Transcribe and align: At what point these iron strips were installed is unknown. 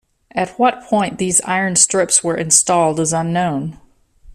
At 0.33 0.57
what 0.57 0.83
point 0.87 1.19
these 1.19 1.41
iron 1.41 1.75
strips 1.75 2.23
were 2.23 2.35
installed 2.35 2.99
is 2.99 3.13
unknown. 3.13 3.77